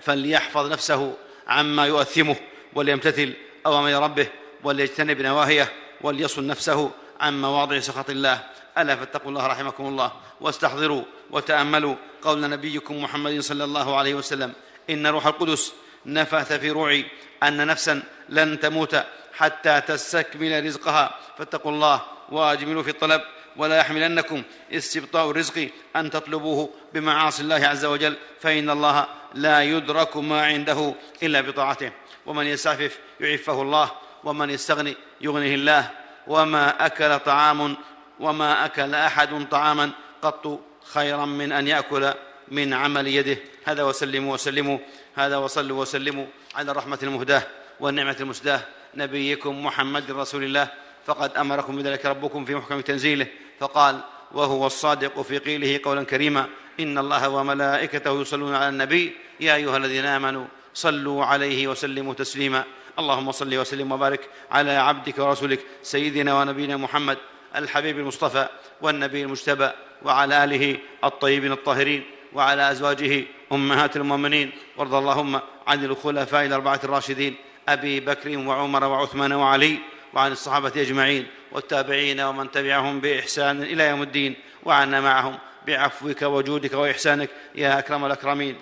فليحفظ 0.00 0.72
نفسه 0.72 1.14
عما 1.46 1.86
يؤثمه 1.86 2.36
وليمتثل 2.74 3.34
أوامر 3.66 4.02
ربه 4.02 4.28
وليجتنب 4.64 5.20
نواهيه 5.20 5.72
وليصن 6.00 6.46
نفسه 6.46 6.90
عن 7.20 7.40
مواضع 7.40 7.80
سخط 7.80 8.10
الله. 8.10 8.44
ألا 8.78 8.96
فاتقوا 8.96 9.30
الله 9.30 9.46
رحمكم 9.46 9.86
الله 9.86 10.12
واستحضروا 10.40 11.02
وتأملوا 11.30 11.94
قول 12.22 12.50
نبيكم 12.50 13.02
محمد 13.02 13.40
صلى 13.40 13.64
الله 13.64 13.96
عليه 13.96 14.14
وسلم 14.14 14.52
إن 14.90 15.06
روح 15.06 15.26
القدس 15.26 15.72
نفث 16.08 16.52
في 16.52 16.70
روعي 16.70 17.04
أن 17.42 17.66
نفسا 17.66 18.02
لن 18.28 18.60
تموت 18.60 18.96
حتى 19.34 19.80
تستكمل 19.80 20.64
رزقها. 20.64 21.14
فاتقوا 21.38 21.72
الله 21.72 22.02
وأجملوا 22.28 22.82
في 22.82 22.90
الطلب 22.90 23.22
ولا 23.56 23.76
يحملنكم 23.76 24.42
استبطاء 24.72 25.30
الرزق 25.30 25.68
أن 25.96 26.10
تطلبوه 26.10 26.70
بمعاصي 26.94 27.42
الله 27.42 27.66
عز 27.66 27.84
وجل 27.84 28.16
فإن 28.40 28.70
الله 28.70 29.06
لا 29.34 29.62
يدرك 29.62 30.16
ما 30.16 30.42
عنده 30.46 30.94
إلا 31.22 31.40
بطاعته. 31.40 31.92
ومن 32.26 32.46
يستعفف 32.46 32.98
يعفه 33.20 33.62
الله 33.62 33.90
ومن 34.24 34.50
يستغني 34.50 34.96
يغنيه 35.20 35.54
الله. 35.54 35.90
وما 36.26 36.86
أكل 36.86 37.18
طعام 37.18 37.76
وما 38.20 38.64
أكل 38.64 38.94
أحد 38.94 39.48
طعاما 39.50 39.90
قط 40.22 40.60
خيرا 40.92 41.24
من 41.24 41.52
أن 41.52 41.68
يأكل 41.68 42.12
من 42.50 42.74
عمل 42.74 43.06
يده. 43.06 43.38
هذا 43.64 43.82
وسلموا 43.82 44.34
وسلموا 44.34 44.78
هذا 45.14 45.36
وصلوا 45.36 45.80
وسلموا 45.80 46.26
على 46.54 46.70
الرحمه 46.70 46.98
المهداه 47.02 47.42
والنعمة 47.80 48.16
المسداه. 48.20 48.60
نبيكم 48.94 49.64
محمد 49.64 50.10
رسول 50.10 50.44
الله. 50.44 50.68
فقد 51.06 51.36
أمركم 51.36 51.76
بذلك 51.76 52.06
ربكم 52.06 52.44
في 52.44 52.54
محكم 52.54 52.80
تنزيله. 52.80 53.26
فقال 53.60 54.00
وهو 54.32 54.66
الصادق 54.66 55.22
في 55.22 55.38
قيله 55.38 55.80
قولا 55.84 56.04
كريما 56.04 56.46
إن 56.80 56.98
الله 56.98 57.28
وملائكته 57.28 58.20
يصلون 58.20 58.54
على 58.54 58.68
النبي. 58.68 59.12
يا 59.40 59.54
أيها 59.54 59.76
الذين 59.76 60.04
آمنوا 60.04 60.46
صلوا 60.74 61.24
عليه 61.24 61.68
وسلموا 61.68 62.14
تسليما. 62.14 62.64
اللهم 62.98 63.32
صل 63.32 63.54
وسلم 63.54 63.92
وبارك 63.92 64.20
على 64.50 64.70
عبدك 64.70 65.18
ورسولك 65.18 65.60
سيدنا 65.82 66.40
ونبينا 66.40 66.76
محمد 66.76 67.18
الحبيب 67.56 67.98
المصطفى 67.98 68.48
والنبي 68.82 69.22
المجتبى 69.22 69.70
وعلى 70.02 70.44
آله 70.44 70.78
الطيبين 71.04 71.52
الطاهرين. 71.52 72.04
وعلى 72.32 72.70
أزواجه 72.70 73.24
أمهات 73.52 73.96
المؤمنين. 73.96 74.52
وارض 74.76 74.94
اللهم 74.94 75.40
عن 75.66 75.84
الخلفاء 75.84 76.46
الأربعة 76.46 76.80
الراشدين 76.84 77.36
أبي 77.68 78.00
بكر 78.00 78.38
وعمر 78.38 78.84
وعثمان 78.84 79.32
وعلي 79.32 79.78
وعن 80.14 80.32
الصحابة 80.32 80.72
أجمعين 80.76 81.26
والتابعين 81.52 82.20
ومن 82.20 82.50
تبعهم 82.50 83.00
بإحسان 83.00 83.62
إلى 83.62 83.88
يوم 83.88 84.02
الدين 84.02 84.34
وعنا 84.64 85.00
معهم 85.00 85.38
بعفوك 85.66 86.22
وجودك 86.22 86.72
وإحسانك 86.72 87.30
يا 87.54 87.78
أكرم 87.78 88.04
الأكرمين. 88.04 88.56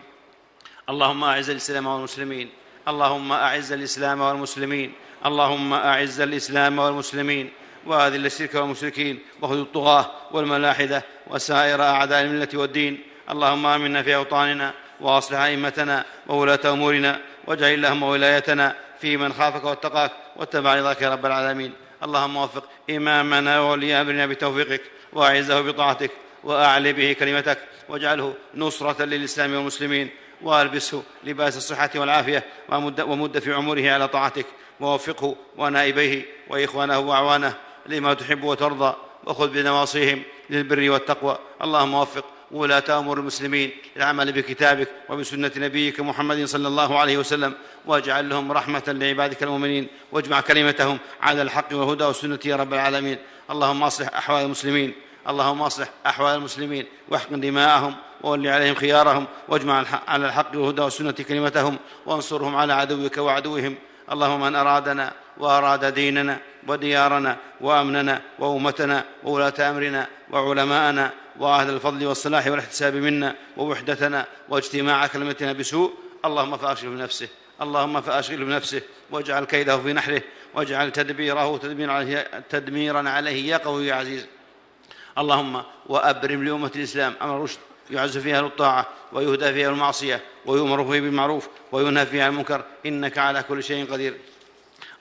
اللهم 0.88 1.24
أعز 1.24 1.50
الإسلام 1.50 1.86
والمسلمين. 1.86 2.50
اللهم 2.88 3.32
أعز 3.32 3.72
الإسلام 3.72 4.20
والمسلمين. 4.20 4.92
اللهم 5.26 5.72
أعز 5.72 6.20
الإسلام 6.20 6.78
والمسلمين. 6.78 7.50
وأذل 7.86 8.26
الشرك 8.26 8.54
والمشركين. 8.54 9.18
وخذ 9.42 9.58
الطغاة 9.58 10.10
والملاحدة 10.30 11.04
وسائر 11.26 11.82
أعداء 11.82 12.22
الملة 12.22 12.48
والدين. 12.54 13.02
اللهم 13.30 13.66
آمنا 13.66 14.02
في 14.02 14.14
أوطاننا 14.14 14.72
وأصلح 15.00 15.38
أئمتنا 15.38 16.04
وولاة 16.26 16.60
أمورنا 16.64 17.20
واجعل 17.46 17.74
اللهم 17.74 18.02
ولايتنا 18.02 18.76
في 19.00 19.16
من 19.16 19.32
خافك 19.32 19.64
واتقاك 19.64 20.12
واتبع 20.36 20.74
رضاك 20.74 21.02
يا 21.02 21.10
رب 21.10 21.26
العالمين. 21.26 21.72
اللهم 22.02 22.36
وفق 22.36 22.64
إمامنا 22.90 23.60
وولي 23.60 24.00
أمرنا 24.00 24.26
بتوفيقك 24.26 24.82
وأعزه 25.12 25.60
بطاعتك 25.60 26.10
واعل 26.44 26.92
به 26.92 27.12
كلمتك 27.12 27.58
واجعله 27.88 28.34
نصرة 28.54 29.04
للإسلام 29.04 29.54
والمسلمين 29.54 30.10
وألبسه 30.42 31.02
لباس 31.24 31.56
الصحة 31.56 31.90
والعافية 31.94 32.44
ومد, 32.68 33.00
ومد 33.00 33.38
في 33.38 33.52
عمره 33.52 33.90
على 33.90 34.08
طاعتك 34.08 34.46
ووفقه 34.80 35.36
ونائبيه 35.56 36.22
وإخوانه 36.48 36.98
وأعوانه 36.98 37.54
لما 37.86 38.14
تحب 38.14 38.44
وترضى 38.44 38.94
وخذ 39.24 39.48
بنواصيهم 39.48 40.22
للبر 40.50 40.90
والتقوى. 40.90 41.38
اللهم 41.62 41.94
وفق 41.94 42.24
ولاة 42.50 42.98
أمور 42.98 43.18
المسلمين 43.18 43.70
للعمل 43.96 44.32
بكتابك 44.32 44.88
وبسنة 45.08 45.50
نبيك 45.56 46.00
محمد 46.00 46.44
صلى 46.44 46.68
الله 46.68 46.98
عليه 46.98 47.18
وسلم 47.18 47.54
واجعل 47.86 48.28
لهم 48.28 48.52
رحمة 48.52 48.82
لعبادك 48.88 49.42
المؤمنين 49.42 49.88
واجمع 50.12 50.40
كلمتهم 50.40 50.98
على 51.22 51.42
الحق 51.42 51.68
والهدى 51.72 52.04
والسنة 52.04 52.38
يا 52.44 52.56
رب 52.56 52.74
العالمين. 52.74 53.18
اللهم 53.50 53.82
أصلح 53.82 54.16
أحوال 54.16 54.44
المسلمين 54.44 54.94
اللهم 55.28 55.62
أصلح 55.62 55.88
أحوال 56.06 56.34
المسلمين 56.34 56.86
واحقن 57.08 57.40
دماءهم 57.40 57.94
وول 58.22 58.46
عليهم 58.46 58.74
خيارهم 58.74 59.26
واجمع 59.48 59.84
على 60.08 60.26
الحق 60.26 60.50
والهدى 60.54 60.82
والسنة 60.82 61.10
كلمتهم 61.10 61.78
وانصرهم 62.06 62.56
على 62.56 62.72
عدوك 62.72 63.18
وعدوهم. 63.18 63.74
اللهم 64.12 64.40
من 64.40 64.54
أرادنا 64.54 65.12
وأراد 65.38 65.94
ديننا 65.94 66.38
وديارنا 66.68 67.36
وأمننا 67.60 68.22
وأمتنا 68.38 69.04
وولاة 69.24 69.70
أمرنا 69.70 70.06
وعلماءنا 70.30 71.12
وآهل 71.38 71.70
الفضل 71.70 72.06
والصلاح 72.06 72.46
والاحتساب 72.46 72.94
منا 72.94 73.36
ووحدتنا 73.56 74.26
واجتماع 74.48 75.06
كلمتنا 75.06 75.52
بسوء 75.52 75.94
اللهم 76.24 76.56
فأشغل 76.56 76.90
بنفسه 76.90 77.28
اللهم 77.62 78.00
فأشغل 78.00 78.44
بنفسه 78.44 78.82
واجعل 79.10 79.44
كيده 79.44 79.78
في 79.78 79.92
نحره 79.92 80.22
واجعل 80.54 80.92
تدبيره 80.92 81.56
تدميرا 81.58 81.92
عليه, 81.92 82.44
تدميرا 82.50 83.08
عليه 83.08 83.48
يا 83.48 83.56
قوي 83.56 83.86
يا 83.86 83.94
عزيز. 83.94 84.26
اللهم 85.18 85.62
وأبرم 85.86 86.44
لأمة 86.44 86.70
الإسلام 86.76 87.14
أمر 87.22 87.36
الرشد 87.36 87.58
يعز 87.90 88.18
فيها 88.18 88.40
الطاعه 88.40 88.86
ويهدى 89.12 89.52
فيها 89.52 89.70
المعصيه 89.70 90.20
ويؤمر 90.46 90.84
فيها 90.84 91.00
بالمعروف 91.00 91.48
وينهى 91.72 92.06
فيها 92.06 92.28
المنكر 92.28 92.64
إنك 92.86 93.18
على 93.18 93.42
كل 93.42 93.62
شيء 93.62 93.92
قدير. 93.92 94.16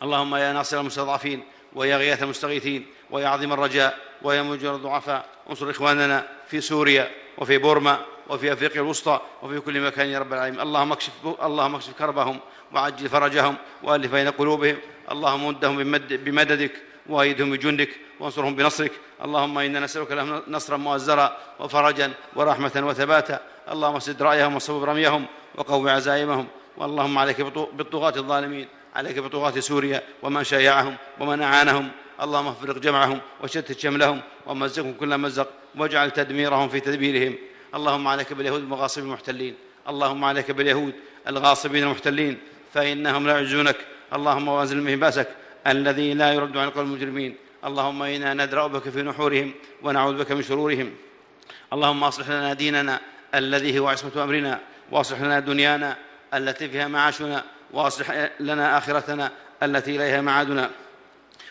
اللهم 0.04 0.36
يا 0.36 0.54
ناصر 0.54 0.80
المستضعفين 0.80 1.44
ويا 1.74 1.98
غياث 1.98 2.24
المستغيثين 2.24 2.86
ويا 3.16 3.28
عظيم 3.28 3.54
الرجاء 3.54 3.98
ويا 4.22 4.42
الضعفاء. 4.42 5.26
انصر 5.50 5.70
إخواننا 5.70 6.28
في 6.48 6.62
سوريا 6.62 7.12
وفي 7.38 7.58
بورما 7.58 8.00
وفي 8.30 8.54
أفريقيا 8.54 8.82
الوسطى 8.82 9.22
وفي 9.42 9.60
كل 9.60 9.82
مكان 9.82 10.08
يا 10.08 10.20
رب 10.20 10.34
العالمين. 10.34 10.62
اللهم 10.62 10.92
اكشف 10.92 11.12
اللهم 11.44 11.76
اكشف 11.76 11.94
كربهم 11.94 12.40
وعجل 12.74 13.10
فرجهم 13.10 13.56
وألف 13.84 14.12
بين 14.12 14.30
قلوبهم. 14.30 14.78
اللهم 15.12 15.48
مدهم 15.48 15.76
بمددك 16.10 16.72
وأيدهم 17.10 17.52
بجندك 17.52 17.90
وانصرهم 18.20 18.56
بنصرك. 18.56 18.92
اللهم 19.24 19.58
إنا 19.58 19.80
نسألك 19.80 20.12
لهم 20.12 20.42
نصرا 20.48 20.78
مؤزرا 20.78 21.38
وفرجا 21.60 22.12
ورحمة 22.36 22.76
وثباتا. 22.76 23.40
اللهم 23.72 24.00
سد 24.00 24.22
رأيهم 24.22 24.56
وصوب 24.56 24.84
رميهم 24.84 25.26
وقو 25.56 25.88
عزائمهم. 25.88 26.48
واللهم 26.78 27.18
عليك 27.18 27.42
بالطغاة 27.74 28.14
الظالمين 28.18 28.68
عليك 28.96 29.20
بطغاة 29.20 29.60
سوريا 29.60 30.02
ومن 30.24 30.44
شايعهم 30.44 30.96
ومن 31.20 31.42
أعانهم. 31.42 31.92
اللهم 32.22 32.48
افرق 32.48 32.78
جمعهم 32.78 33.22
وشتت 33.44 33.80
شملهم 33.80 34.22
ومزقهم 34.48 34.94
كل 34.94 35.18
مزق 35.18 35.50
واجعل 35.76 36.12
تدميرهم 36.12 36.70
في 36.70 36.80
تدبيرهم. 36.80 37.36
اللهم 37.76 38.08
عليك 38.08 38.34
باليهود 38.34 38.60
المغاصبين 38.60 39.08
المحتلين. 39.08 39.56
اللهم 39.90 40.24
عليك 40.26 40.52
باليهود 40.52 40.94
الغاصبين 41.28 41.84
المحتلين. 41.84 42.38
فإنهم 42.74 43.28
لا 43.28 43.34
يعجزونك 43.34 43.78
اللهم 44.14 44.48
وأنزل 44.48 44.80
بهم 44.80 45.00
بأسك. 45.00 45.28
الذي 45.68 46.14
لا 46.14 46.34
يرد 46.34 46.58
عن 46.58 46.68
القوم 46.68 46.86
المجرمين. 46.86 47.36
اللهم 47.66 48.04
إنا 48.04 48.34
ندرأ 48.34 48.68
بك 48.68 48.90
في 48.90 49.02
نحورهم 49.02 49.54
ونعوذ 49.84 50.18
بك 50.18 50.32
من 50.32 50.42
شرورهم. 50.42 50.94
اللهم 51.74 52.04
أصلح 52.04 52.30
لنا 52.30 52.54
ديننا 52.54 53.02
الذي 53.36 53.80
هو 53.80 53.88
عصمة 53.88 54.24
أمرنا. 54.24 54.60
وأصلح 54.92 55.22
لنا 55.22 55.40
دنيانا 55.40 55.98
التي 56.34 56.70
فيها 56.70 56.88
معاشنا. 56.88 57.44
وأصلح 57.74 58.30
لنا 58.40 58.78
آخرتنا 58.78 59.32
التي 59.64 59.96
إليها 59.96 60.22
معادنا. 60.22 60.70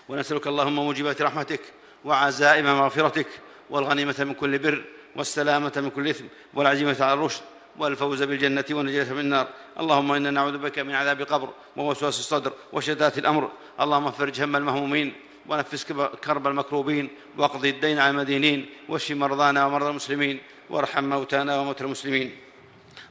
ونسألك 0.08 0.46
اللهم 0.46 0.74
موجبات 0.74 1.22
رحمتك 1.22 1.60
وعزائم 2.04 2.64
مغفرتك 2.64 3.26
والغنيمة 3.70 4.14
من 4.18 4.34
كل 4.34 4.58
بر 4.58 4.84
والسلامة 5.16 5.72
من 5.76 5.90
كل 5.90 6.08
إثم 6.08 6.24
والعزيمة 6.54 6.96
على 7.00 7.12
الرشد 7.12 7.42
والفوز 7.78 8.22
بالجنة 8.22 8.64
والنجاة 8.70 9.12
من 9.12 9.20
النار. 9.20 9.48
اللهم 9.80 10.12
إنا 10.12 10.30
نعوذ 10.30 10.58
بك 10.58 10.78
من 10.78 10.94
عذاب 10.94 11.20
القبر 11.20 11.48
ووسواس 11.76 12.18
الصدر 12.18 12.52
وشتات 12.72 13.18
الأمر. 13.18 13.50
اللهم 13.80 14.10
فرج 14.10 14.42
هم 14.42 14.56
المهمومين 14.56 15.12
ونفس 15.48 15.92
كرب 16.24 16.46
المكروبين 16.46 17.08
واقضي 17.36 17.70
الدين 17.70 17.98
على 17.98 18.10
المدينين 18.10 18.66
واشف 18.88 19.16
مرضانا 19.16 19.66
ومرضى 19.66 19.90
المسلمين 19.90 20.40
وارحم 20.70 21.04
موتانا 21.04 21.58
وموتى 21.58 21.84
المسلمين. 21.84 22.36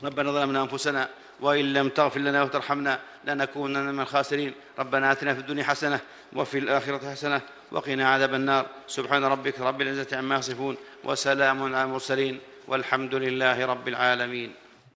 ربنا 0.04 0.32
ظلمنا 0.32 0.62
أنفسنا 0.62 1.10
وإن 1.44 1.74
لم 1.74 1.90
تغفر 1.90 2.20
لنا 2.20 2.44
وترحمنا 2.44 3.00
لنكونن 3.26 3.94
من 3.94 4.00
الخاسرين. 4.00 4.54
ربنا 4.80 5.12
آتنا 5.12 5.34
في 5.34 5.40
الدنيا 5.40 5.64
حسنة 5.64 6.00
وفي 6.34 6.58
الآخرة 6.58 7.12
حسنة 7.12 7.42
وقنا 7.72 8.10
عذاب 8.10 8.34
النار. 8.34 8.66
سبحان 8.88 9.24
ربك 9.24 9.60
رب 9.60 9.82
العزة 9.82 10.18
عما 10.18 10.36
يصفون 10.36 10.78
وسلام 11.04 11.64
على 11.64 11.84
المرسلين 11.84 12.40
والحمد 12.68 13.16
لله 13.16 13.66
رب 13.66 13.88
العالمين. 13.88 14.62